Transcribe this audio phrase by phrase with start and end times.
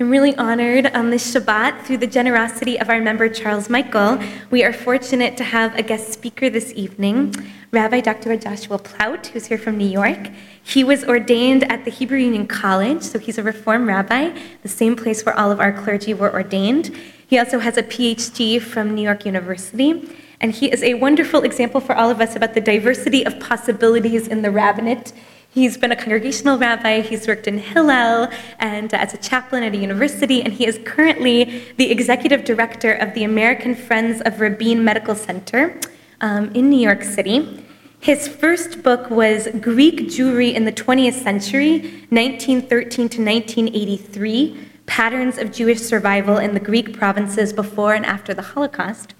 [0.00, 4.62] I'm really honored on this Shabbat, through the generosity of our member Charles Michael, we
[4.62, 7.34] are fortunate to have a guest speaker this evening,
[7.72, 8.36] Rabbi Dr.
[8.36, 10.30] Joshua Plaut, who's here from New York.
[10.62, 14.94] He was ordained at the Hebrew Union College, so he's a Reform rabbi, the same
[14.94, 16.96] place where all of our clergy were ordained.
[17.26, 20.08] He also has a PhD from New York University,
[20.40, 24.28] and he is a wonderful example for all of us about the diversity of possibilities
[24.28, 25.12] in the rabbinate
[25.58, 28.28] He's been a congregational rabbi, he's worked in Hillel
[28.60, 32.92] and uh, as a chaplain at a university, and he is currently the executive director
[32.92, 35.80] of the American Friends of Rabin Medical Center
[36.20, 37.64] um, in New York City.
[37.98, 41.80] His first book was Greek Jewry in the 20th Century,
[42.10, 48.42] 1913 to 1983 Patterns of Jewish Survival in the Greek Provinces Before and After the
[48.42, 49.14] Holocaust.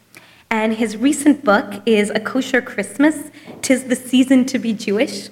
[0.51, 5.30] And his recent book is A Kosher Christmas Tis the Season to Be Jewish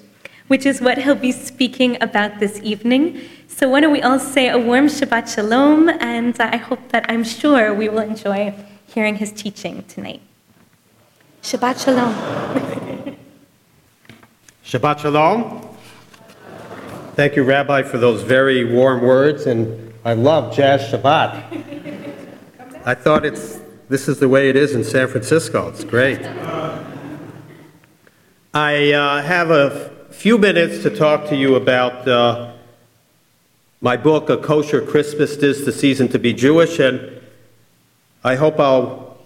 [0.49, 3.21] which is what he'll be speaking about this evening.
[3.49, 7.25] So, why don't we all say a warm Shabbat Shalom, and I hope that I'm
[7.25, 8.55] sure we will enjoy
[8.87, 10.21] hearing his teaching tonight.
[11.43, 12.15] Shabbat Shalom.
[14.65, 15.63] Shabbat Shalom.
[17.15, 22.83] Thank you, Rabbi, for those very warm words, and I love Jazz Shabbat.
[22.85, 23.59] I thought it's
[23.89, 25.69] this is the way it is in San Francisco.
[25.69, 26.21] It's great.
[28.53, 32.51] I uh, have a few minutes to talk to you about uh,
[33.83, 37.21] my book, A Kosher Christmas Is the Season to Be Jewish, and
[38.25, 39.19] I hope I'll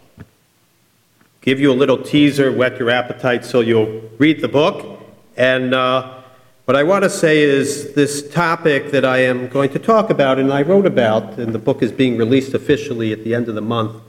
[1.43, 5.01] give you a little teaser, whet your appetite so you'll read the book.
[5.37, 6.23] And uh,
[6.65, 10.41] what I want to say is this topic that I am going to talk about
[10.41, 13.55] and I wrote about, and the book is being released officially at the end of
[13.55, 14.03] the month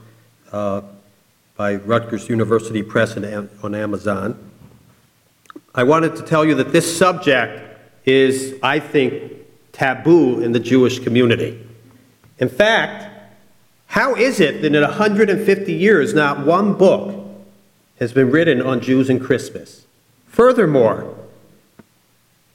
[0.50, 0.82] uh,
[1.56, 4.51] by Rutgers University Press on Amazon.
[5.74, 7.62] I wanted to tell you that this subject
[8.04, 9.32] is, I think,
[9.72, 11.66] taboo in the Jewish community.
[12.38, 13.08] In fact,
[13.86, 17.26] how is it that in 150 years not one book
[17.98, 19.86] has been written on Jews and Christmas?
[20.26, 21.14] Furthermore,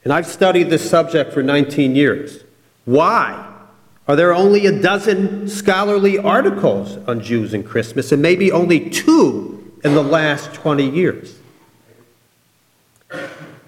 [0.04, 2.44] and I've studied this subject for 19 years,
[2.84, 3.44] why
[4.06, 9.72] are there only a dozen scholarly articles on Jews and Christmas and maybe only two
[9.84, 11.38] in the last 20 years?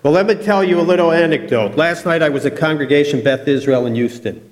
[0.03, 1.77] Well, let me tell you a little anecdote.
[1.77, 4.51] Last night I was at Congregation Beth Israel in Houston.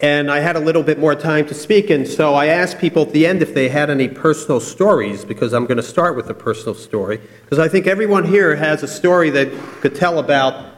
[0.00, 3.02] And I had a little bit more time to speak, and so I asked people
[3.02, 6.30] at the end if they had any personal stories, because I'm going to start with
[6.30, 9.50] a personal story, because I think everyone here has a story that
[9.80, 10.74] could tell about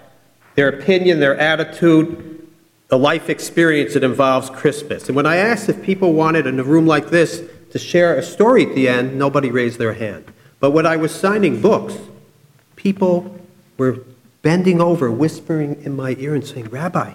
[0.55, 2.49] their opinion, their attitude,
[2.87, 5.09] the life experience that involves Christmas.
[5.09, 8.23] And when I asked if people wanted in a room like this to share a
[8.23, 10.25] story at the end, nobody raised their hand.
[10.59, 11.95] But when I was signing books,
[12.79, 13.37] people
[13.77, 13.99] were
[14.43, 17.13] bending over, whispering in my ear and saying, Rabbi,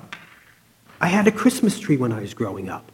[1.00, 2.92] I had a Christmas tree when I was growing up.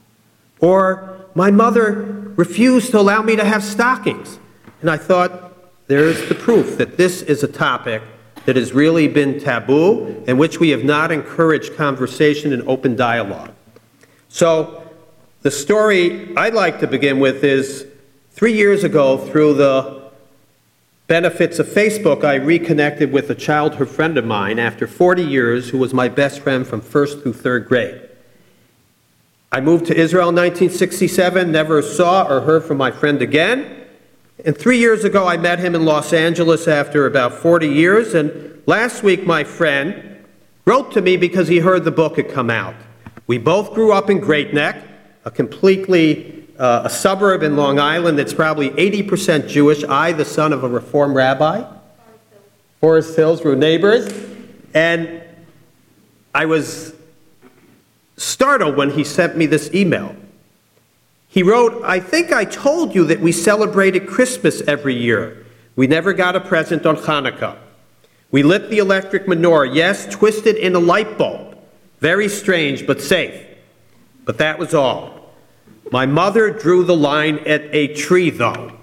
[0.60, 1.92] Or my mother
[2.36, 4.38] refused to allow me to have stockings.
[4.82, 8.04] And I thought, there's the proof that this is a topic
[8.46, 13.52] that has really been taboo, and which we have not encouraged conversation and open dialogue.
[14.30, 14.84] So,
[15.42, 17.88] the story I'd like to begin with is
[18.32, 19.99] three years ago, through the
[21.10, 25.80] benefits of Facebook, I reconnected with a childhood friend of mine after 40 years who
[25.80, 28.00] was my best friend from first through third grade.
[29.52, 33.88] I moved to Israel in 1967, never saw or heard from my friend again.
[34.46, 38.14] And three years ago, I met him in Los Angeles after about 40 years.
[38.14, 40.24] And last week, my friend
[40.66, 42.76] wrote to me because he heard the book had come out.
[43.26, 44.84] We both grew up in Great Neck,
[45.26, 49.84] a completely uh, a suburb in Long Island that's probably 80% Jewish.
[49.86, 51.64] I, the son of a Reform rabbi.
[52.82, 54.14] Forest Hills, we're neighbors.
[54.74, 55.24] And
[56.36, 56.94] I was
[58.18, 60.16] startled when he sent me this email.
[61.30, 65.46] He wrote, I think I told you that we celebrated Christmas every year.
[65.76, 67.58] We never got a present on Hanukkah.
[68.32, 71.58] We lit the electric menorah, yes, twisted in a light bulb.
[72.00, 73.46] Very strange, but safe.
[74.26, 75.19] But that was all.
[75.92, 78.74] My mother drew the line at a tree, though.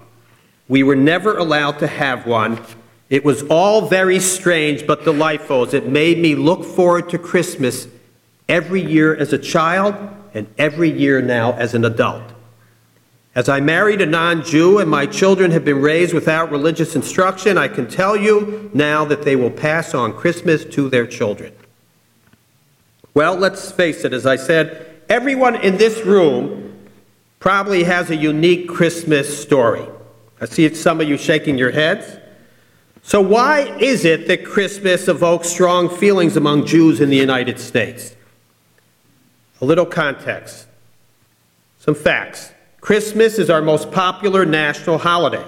[0.67, 2.59] We were never allowed to have one.
[3.09, 7.87] It was all very strange but delightful as it made me look forward to Christmas
[8.49, 9.95] every year as a child
[10.33, 12.23] and every year now as an adult.
[13.33, 17.57] As I married a non Jew and my children have been raised without religious instruction,
[17.57, 21.53] I can tell you now that they will pass on Christmas to their children.
[23.13, 26.76] Well, let's face it, as I said, everyone in this room
[27.39, 29.85] probably has a unique Christmas story.
[30.39, 32.17] I see some of you shaking your heads.
[33.03, 38.15] So, why is it that Christmas evokes strong feelings among Jews in the United States?
[39.61, 40.67] A little context.
[41.79, 42.51] Some facts.
[42.81, 45.45] Christmas is our most popular national holiday.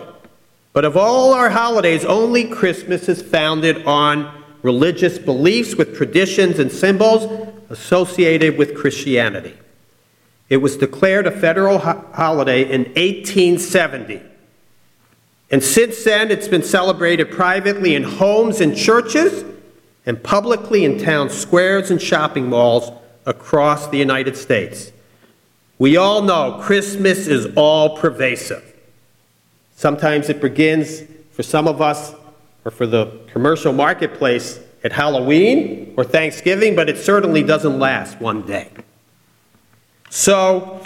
[0.74, 6.72] But of all our holidays, only Christmas is founded on religious beliefs with traditions and
[6.72, 9.58] symbols associated with Christianity.
[10.50, 14.22] It was declared a federal ho- holiday in 1870.
[15.52, 19.46] And since then, it's been celebrated privately in homes and churches
[20.06, 22.92] and publicly in town squares and shopping malls
[23.26, 24.92] across the United States.
[25.78, 28.64] We all know Christmas is all pervasive.
[29.76, 32.14] Sometimes it begins for some of us
[32.66, 38.42] or for the commercial marketplace at Halloween or Thanksgiving, but it certainly doesn't last one
[38.42, 38.70] day.
[40.10, 40.82] So,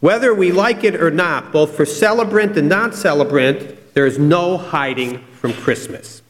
[0.00, 4.58] whether we like it or not, both for celebrant and non celebrant, there is no
[4.58, 6.22] hiding from Christmas.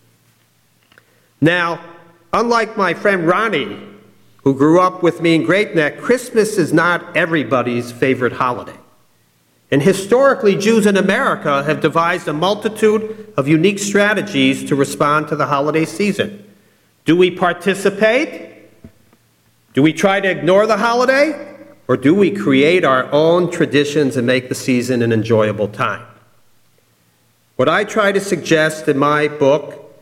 [1.41, 1.81] Now,
[2.33, 3.79] unlike my friend Ronnie,
[4.45, 8.77] who grew up with me in Great Neck, Christmas is not everybody's favorite holiday.
[9.73, 15.37] And historically, Jews in America have devised a multitude of unique strategies to respond to
[15.37, 16.45] the holiday season.
[17.05, 18.71] Do we participate?
[19.75, 21.56] Do we try to ignore the holiday?
[21.89, 26.05] Or do we create our own traditions and make the season an enjoyable time?
[27.57, 29.95] What I try to suggest in my book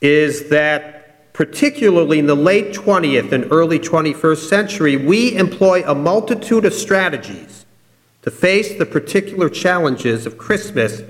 [0.00, 6.64] is that, particularly in the late 20th and early 21st century, we employ a multitude
[6.64, 7.66] of strategies
[8.22, 11.02] to face the particular challenges of Christmas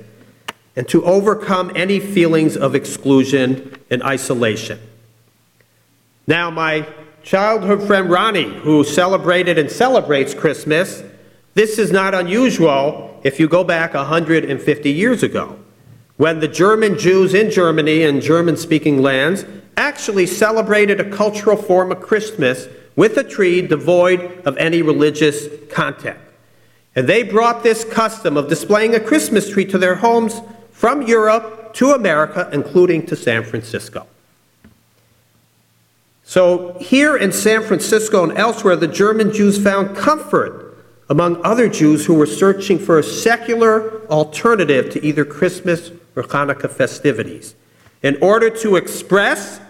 [0.77, 4.81] and to overcome any feelings of exclusion and isolation.
[6.27, 6.87] Now, my
[7.23, 11.03] childhood friend Ronnie, who celebrated and celebrates Christmas,
[11.55, 15.59] this is not unusual if you go back 150 years ago,
[16.17, 19.45] when the German Jews in Germany and German speaking lands
[19.77, 26.19] actually celebrated a cultural form of Christmas with a tree devoid of any religious content.
[26.95, 30.41] And they brought this custom of displaying a Christmas tree to their homes
[30.73, 34.07] from Europe to America, including to San Francisco.
[36.31, 40.79] So, here in San Francisco and elsewhere, the German Jews found comfort
[41.09, 46.71] among other Jews who were searching for a secular alternative to either Christmas or Hanukkah
[46.71, 47.57] festivities
[48.05, 49.61] in order to express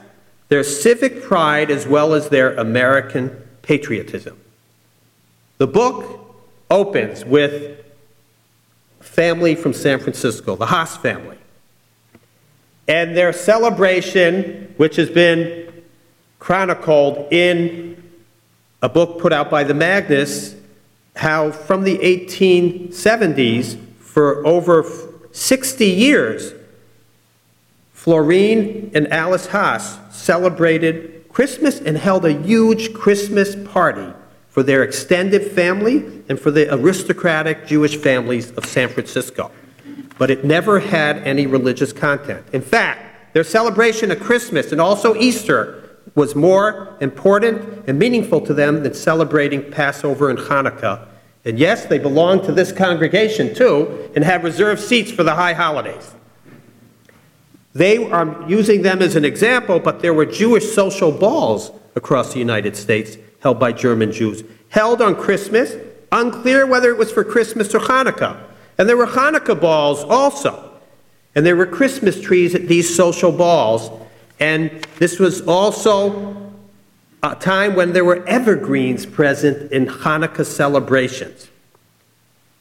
[0.51, 3.31] their civic pride as well as their American
[3.63, 4.39] patriotism.
[5.57, 6.37] The book
[6.71, 7.83] opens with
[9.01, 11.39] family from San Francisco, the Haas family,
[12.87, 15.70] and their celebration, which has been
[16.41, 18.03] chronicled in
[18.83, 20.57] a book put out by the Magnes
[21.15, 24.85] how from the 1870s, for over
[25.33, 26.55] 60 years,
[27.93, 34.13] Florine and Alice Haas celebrated Christmas and held a huge Christmas party
[34.49, 35.99] for their extended family
[36.29, 39.51] and for the aristocratic Jewish families of San Francisco.
[40.19, 42.45] But it never had any religious content.
[42.53, 45.80] In fact, their celebration of Christmas and also Easter
[46.15, 51.07] was more important and meaningful to them than celebrating Passover and Hanukkah.
[51.45, 55.55] And yes, they belonged to this congregation too and had reserved seats for the high
[55.55, 56.15] holidays.
[57.73, 62.39] They are using them as an example, but there were Jewish social balls across the
[62.39, 65.77] United States held by German Jews, held on Christmas,
[66.13, 68.43] unclear whether it was for Christmas or Hanukkah.
[68.77, 70.79] And there were Hanukkah balls also.
[71.35, 73.91] And there were Christmas trees at these social balls
[74.41, 76.53] and this was also
[77.23, 81.49] a time when there were evergreens present in Hanukkah celebrations.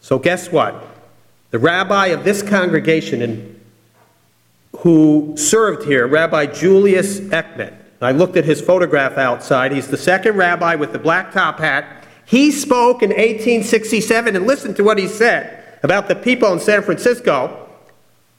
[0.01, 0.85] So, guess what?
[1.51, 3.59] The rabbi of this congregation in,
[4.77, 9.71] who served here, Rabbi Julius Eckman, I looked at his photograph outside.
[9.71, 12.05] He's the second rabbi with the black top hat.
[12.25, 16.81] He spoke in 1867 and listen to what he said about the people in San
[16.81, 17.67] Francisco,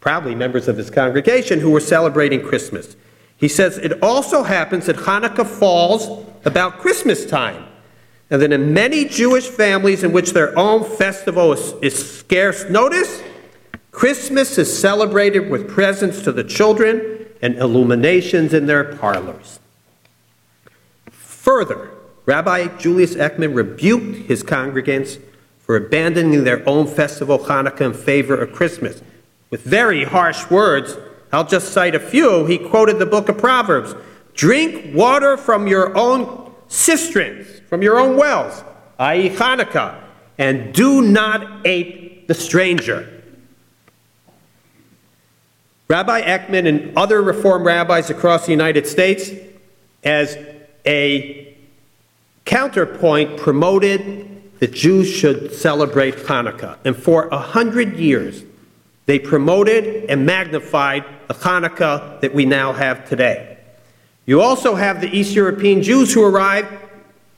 [0.01, 2.97] probably members of his congregation, who were celebrating Christmas.
[3.41, 7.65] He says it also happens that Hanukkah falls about Christmas time,
[8.29, 13.23] and that in many Jewish families in which their own festival is, is scarce notice,
[13.93, 19.59] Christmas is celebrated with presents to the children and illuminations in their parlors.
[21.11, 21.91] Further,
[22.27, 25.19] Rabbi Julius Eckman rebuked his congregants
[25.59, 29.03] for abandoning their own festival Hanukkah in favor of Christmas
[29.49, 30.97] with very harsh words
[31.33, 32.47] I'll just cite a few.
[32.47, 33.95] He quoted the book of Proverbs
[34.35, 38.65] Drink water from your own cisterns, from your own wells,
[38.99, 40.03] i.e., Hanukkah,
[40.39, 43.23] and do not ape the stranger.
[45.89, 49.31] Rabbi Eckman and other Reform rabbis across the United States,
[50.05, 50.39] as
[50.87, 51.57] a
[52.45, 56.79] Counterpoint promoted that Jews should celebrate Hanukkah.
[56.85, 58.45] And for a hundred years,
[59.07, 63.59] they promoted and magnified the Hanukkah that we now have today.
[64.27, 66.69] You also have the East European Jews who arrived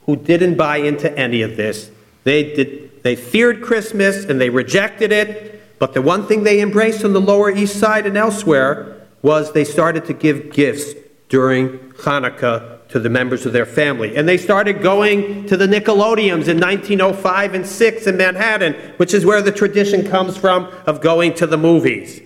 [0.07, 1.91] who didn't buy into any of this.
[2.25, 7.05] They, did, they feared Christmas and they rejected it, but the one thing they embraced
[7.05, 10.95] on the Lower East Side and elsewhere was they started to give gifts
[11.29, 14.17] during Hanukkah to the members of their family.
[14.17, 19.25] And they started going to the Nickelodeons in 1905 and 6 in Manhattan, which is
[19.25, 22.21] where the tradition comes from of going to the movies.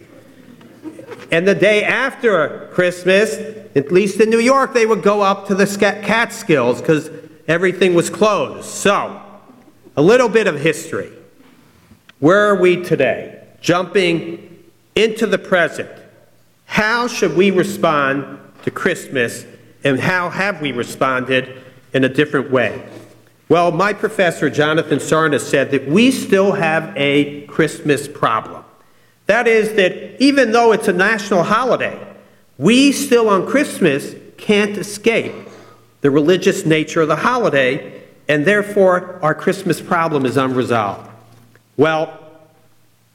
[1.30, 3.34] And the day after Christmas,
[3.76, 7.10] at least in New York, they would go up to the Catskills because
[7.46, 8.68] everything was closed.
[8.68, 9.22] So,
[9.96, 11.12] a little bit of history.
[12.18, 13.46] Where are we today?
[13.60, 14.64] Jumping
[14.96, 15.90] into the present.
[16.64, 19.46] How should we respond to Christmas
[19.84, 22.82] and how have we responded in a different way?
[23.48, 28.64] Well, my professor, Jonathan Sarna, said that we still have a Christmas problem.
[29.26, 31.98] That is, that even though it's a national holiday,
[32.58, 35.34] we still on Christmas can't escape
[36.00, 41.08] the religious nature of the holiday, and therefore our Christmas problem is unresolved.
[41.76, 42.18] Well,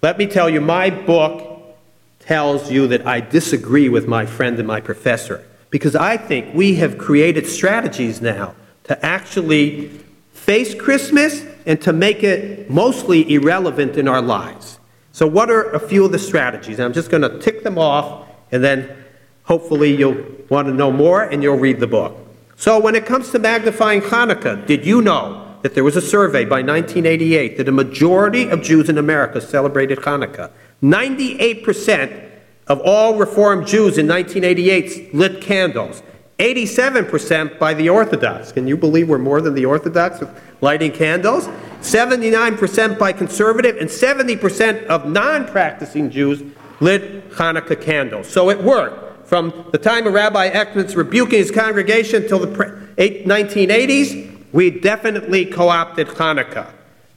[0.01, 1.77] let me tell you, my book
[2.19, 6.75] tells you that I disagree with my friend and my professor because I think we
[6.75, 9.87] have created strategies now to actually
[10.33, 14.79] face Christmas and to make it mostly irrelevant in our lives.
[15.13, 16.77] So, what are a few of the strategies?
[16.77, 18.95] And I'm just going to tick them off, and then
[19.43, 22.17] hopefully you'll want to know more and you'll read the book.
[22.55, 26.43] So, when it comes to magnifying Hanukkah, did you know that there was a survey
[26.43, 30.51] by 1988 that a majority of Jews in America celebrated Hanukkah?
[30.81, 32.30] 98%
[32.67, 36.03] of all Reformed Jews in 1988 lit candles.
[36.39, 38.51] 87% by the Orthodox.
[38.51, 40.29] Can you believe we're more than the Orthodox with
[40.61, 41.47] lighting candles?
[41.81, 46.43] 79% by conservative, and 70% of non practicing Jews
[46.79, 48.27] lit Hanukkah candles.
[48.27, 49.27] So it worked.
[49.27, 52.47] From the time of Rabbi Eckman's rebuking his congregation until the
[52.97, 56.73] 1980s, we definitely co opted Hanukkah.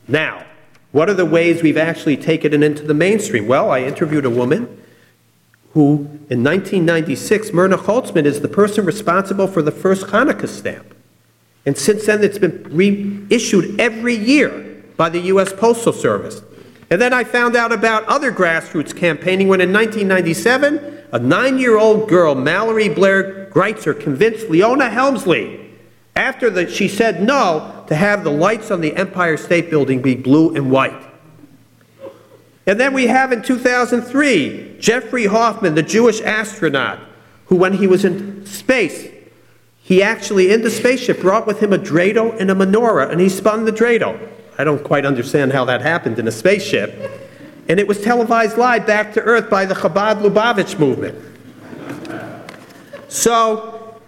[0.07, 0.45] Now,
[0.93, 3.49] what are the ways we've actually taken it into the mainstream?
[3.49, 4.83] Well, I interviewed a woman
[5.75, 10.95] who in 1996, Myrna Holtzman is the person responsible for the first Hanukkah stamp.
[11.67, 15.53] And since then, it's been reissued every year by the U.S.
[15.53, 16.43] Postal Service.
[16.91, 21.77] And then I found out about other grassroots campaigning when in 1997, a nine year
[21.77, 25.73] old girl, Mallory Blair Greitzer, convinced Leona Helmsley,
[26.15, 30.15] after the, she said no, to have the lights on the Empire State Building be
[30.15, 31.14] blue and white.
[32.67, 36.99] And then we have in 2003 Jeffrey Hoffman, the Jewish astronaut,
[37.47, 39.09] who, when he was in space,
[39.83, 43.29] he actually, in the spaceship, brought with him a dreidel and a menorah, and he
[43.29, 44.19] spun the dreidel.
[44.57, 47.21] I don't quite understand how that happened in a spaceship.
[47.69, 51.19] And it was televised live back to Earth by the Chabad Lubavitch movement.
[53.09, 54.01] So,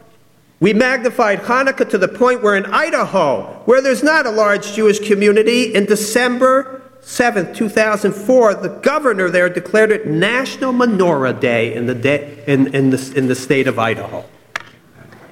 [0.60, 5.06] we magnified Hanukkah to the point where in Idaho, where there's not a large Jewish
[5.06, 6.75] community, in December
[7.06, 13.12] 7th, 2004, the governor there declared it National Menorah Day in the, in, in, the,
[13.14, 14.24] in the state of Idaho.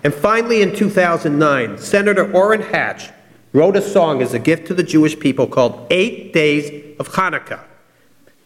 [0.04, 3.10] And finally, in 2009, Senator Orrin Hatch
[3.52, 7.64] wrote a song as a gift to the Jewish people called Eight Days of Hanukkah.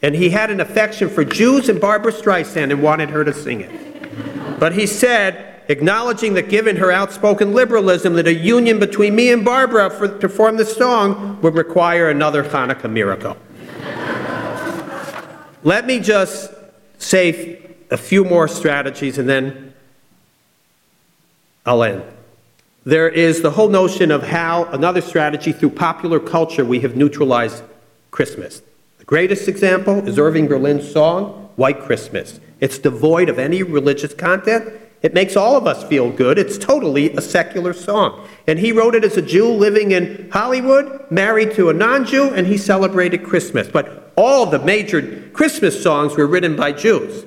[0.01, 3.61] And he had an affection for Jews and Barbara Streisand and wanted her to sing
[3.61, 4.59] it.
[4.59, 9.45] But he said, acknowledging that given her outspoken liberalism, that a union between me and
[9.45, 13.37] Barbara for, to form the song would require another Hanukkah miracle.
[15.63, 16.53] Let me just
[16.99, 17.61] say
[17.91, 19.75] a few more strategies and then
[21.67, 22.03] I'll end.
[22.85, 27.63] There is the whole notion of how, another strategy, through popular culture, we have neutralized
[28.11, 28.63] Christmas.
[28.99, 32.41] The greatest example is Irving Berlin's song, White Christmas.
[32.61, 34.73] It's devoid of any religious content.
[35.01, 36.39] It makes all of us feel good.
[36.39, 38.27] It's totally a secular song.
[38.47, 42.31] And he wrote it as a Jew living in Hollywood, married to a non Jew,
[42.31, 43.69] and he celebrated Christmas.
[43.69, 47.25] But all the major Christmas songs were written by Jews.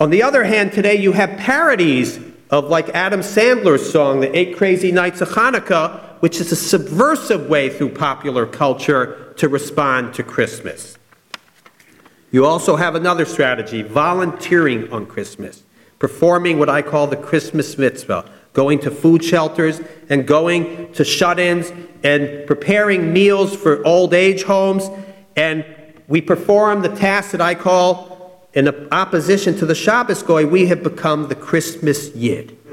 [0.00, 2.18] On the other hand, today you have parodies
[2.50, 7.48] of like Adam Sandler's song, The Eight Crazy Nights of Hanukkah, which is a subversive
[7.48, 10.96] way through popular culture to respond to Christmas.
[12.30, 15.64] You also have another strategy volunteering on Christmas
[16.02, 21.38] performing what I call the Christmas mitzvah, going to food shelters and going to shut
[21.38, 21.70] ins
[22.02, 24.90] and preparing meals for old age homes.
[25.36, 25.64] And
[26.08, 30.82] we perform the task that I call, in opposition to the Shabbos Goy, we have
[30.82, 32.58] become the Christmas Yid.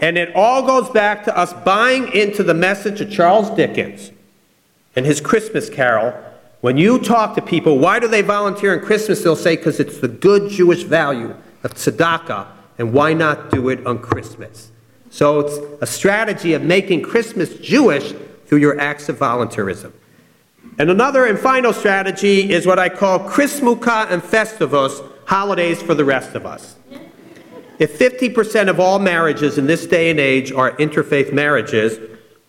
[0.00, 4.12] And it all goes back to us buying into the message of Charles Dickens
[4.94, 6.14] and his Christmas carol.
[6.60, 9.22] When you talk to people, why do they volunteer in Christmas?
[9.22, 12.48] They'll say, because it's the good Jewish value of tzedakah,
[12.78, 14.72] and why not do it on Christmas?
[15.10, 18.12] So it's a strategy of making Christmas Jewish
[18.46, 19.92] through your acts of volunteerism.
[20.78, 26.04] And another and final strategy is what I call Chrismukkah and Festivus, holidays for the
[26.04, 26.76] rest of us.
[27.78, 31.98] If 50% of all marriages in this day and age are interfaith marriages,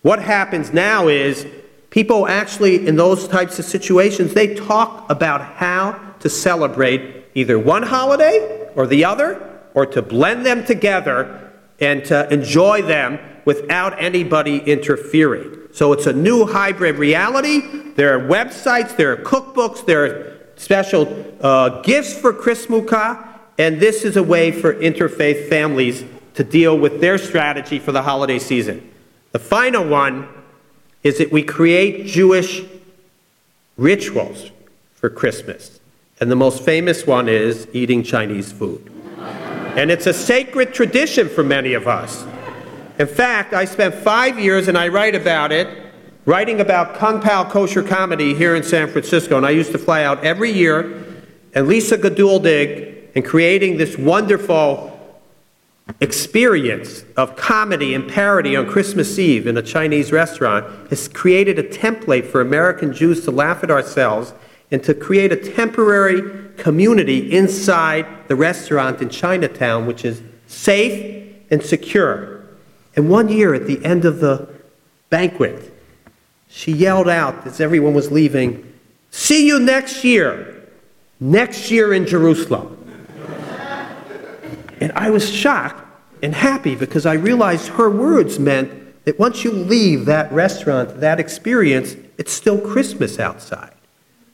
[0.02, 1.46] what happens now is
[1.90, 7.82] people actually, in those types of situations, they talk about how to celebrate either one
[7.82, 14.58] holiday or the other, or to blend them together and to enjoy them without anybody
[14.58, 15.68] interfering.
[15.72, 17.60] So it's a new hybrid reality.
[17.94, 23.26] There are websites, there are cookbooks, there are special uh, gifts for Chrismukkah,
[23.58, 26.04] and this is a way for interfaith families
[26.34, 28.90] to deal with their strategy for the holiday season.
[29.32, 30.28] The final one
[31.02, 32.62] is that we create Jewish
[33.76, 34.50] rituals
[34.94, 35.80] for Christmas.
[36.20, 38.92] And the most famous one is eating Chinese food.
[39.18, 42.26] And it's a sacred tradition for many of us.
[42.98, 45.68] In fact, I spent five years, and I write about it,
[46.26, 49.38] writing about Kung Pao kosher comedy here in San Francisco.
[49.38, 51.02] And I used to fly out every year,
[51.54, 54.89] and Lisa Geduldig, and creating this wonderful
[56.00, 61.62] experience of comedy and parody on Christmas Eve in a Chinese restaurant has created a
[61.62, 64.32] template for American Jews to laugh at ourselves
[64.70, 71.62] and to create a temporary community inside the restaurant in Chinatown, which is safe and
[71.62, 72.44] secure.
[72.96, 74.48] And one year at the end of the
[75.08, 75.72] banquet,
[76.48, 78.66] she yelled out as everyone was leaving,
[79.10, 80.68] See you next year,
[81.18, 82.79] next year in Jerusalem.
[84.80, 85.84] And I was shocked
[86.22, 91.20] and happy because I realized her words meant that once you leave that restaurant, that
[91.20, 93.72] experience, it's still Christmas outside.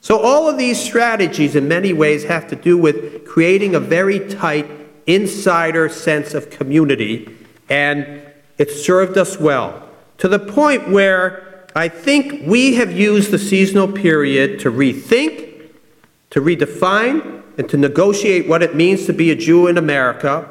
[0.01, 4.21] So, all of these strategies, in many ways, have to do with creating a very
[4.29, 4.71] tight
[5.07, 7.37] insider sense of community,
[7.69, 8.23] and
[8.59, 13.89] it served us well to the point where I think we have used the seasonal
[13.89, 15.71] period to rethink,
[16.31, 20.49] to redefine, and to negotiate what it means to be a Jew in America.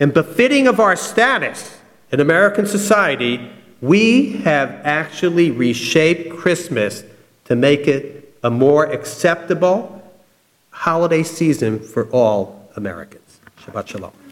[0.00, 1.78] And befitting of our status
[2.10, 7.04] in American society, we have actually reshaped Christmas
[7.44, 9.94] to make it a more acceptable
[10.70, 13.40] holiday season for all Americans.
[13.64, 14.27] Shabbat Shalom.